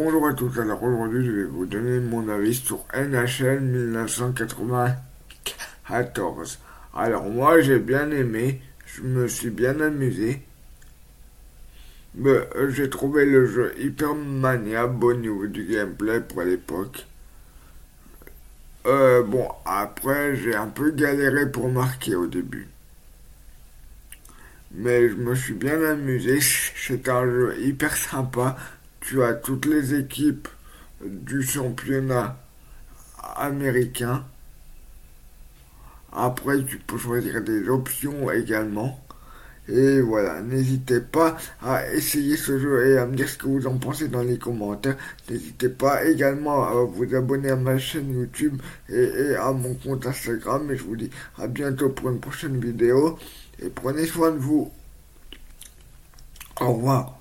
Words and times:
Bonjour 0.00 0.28
à 0.28 0.32
tous, 0.32 0.56
alors 0.60 0.80
aujourd'hui 0.84 1.26
je 1.26 1.32
vais 1.32 1.42
vous 1.42 1.66
donner 1.66 1.98
mon 1.98 2.28
avis 2.28 2.54
sur 2.54 2.84
NHL 2.94 3.58
1994. 3.60 6.60
Alors 6.94 7.24
moi 7.28 7.60
j'ai 7.60 7.80
bien 7.80 8.08
aimé, 8.12 8.62
je 8.86 9.02
me 9.02 9.26
suis 9.26 9.50
bien 9.50 9.80
amusé. 9.80 10.40
Bah, 12.14 12.30
j'ai 12.68 12.88
trouvé 12.88 13.26
le 13.26 13.44
jeu 13.46 13.74
hyper 13.76 14.14
maniable 14.14 15.04
au 15.04 15.14
niveau 15.14 15.48
du 15.48 15.64
gameplay 15.64 16.20
pour 16.20 16.42
l'époque. 16.42 17.04
Euh, 18.86 19.24
bon, 19.24 19.48
après 19.64 20.36
j'ai 20.36 20.54
un 20.54 20.68
peu 20.68 20.92
galéré 20.92 21.50
pour 21.50 21.68
marquer 21.70 22.14
au 22.14 22.28
début. 22.28 22.68
Mais 24.74 25.08
je 25.08 25.14
me 25.14 25.34
suis 25.34 25.54
bien 25.54 25.82
amusé, 25.82 26.38
c'est 26.86 27.08
un 27.08 27.24
jeu 27.24 27.56
hyper 27.58 27.96
sympa 27.96 28.56
tu 29.00 29.22
as 29.22 29.34
toutes 29.34 29.66
les 29.66 29.94
équipes 29.98 30.48
du 31.04 31.42
championnat 31.42 32.36
américain. 33.36 34.24
Après, 36.12 36.62
tu 36.64 36.78
peux 36.78 36.98
choisir 36.98 37.40
des 37.42 37.68
options 37.68 38.30
également. 38.30 39.00
Et 39.68 40.00
voilà, 40.00 40.40
n'hésitez 40.40 41.00
pas 41.02 41.36
à 41.62 41.92
essayer 41.92 42.38
ce 42.38 42.58
jeu 42.58 42.86
et 42.86 42.98
à 42.98 43.04
me 43.06 43.14
dire 43.14 43.28
ce 43.28 43.36
que 43.36 43.46
vous 43.46 43.66
en 43.66 43.76
pensez 43.76 44.08
dans 44.08 44.22
les 44.22 44.38
commentaires. 44.38 44.96
N'hésitez 45.28 45.68
pas 45.68 46.04
également 46.06 46.64
à 46.66 46.72
vous 46.84 47.14
abonner 47.14 47.50
à 47.50 47.56
ma 47.56 47.76
chaîne 47.78 48.10
YouTube 48.18 48.60
et, 48.88 49.34
à 49.36 49.52
mon 49.52 49.74
compte 49.74 50.06
Instagram. 50.06 50.70
Et 50.70 50.76
je 50.78 50.84
vous 50.84 50.96
dis 50.96 51.10
à 51.36 51.46
bientôt 51.48 51.90
pour 51.90 52.08
une 52.08 52.18
prochaine 52.20 52.58
vidéo. 52.58 53.18
Et 53.60 53.68
prenez 53.68 54.06
soin 54.06 54.30
de 54.30 54.38
vous. 54.38 54.72
Au 56.60 56.72
revoir. 56.72 57.17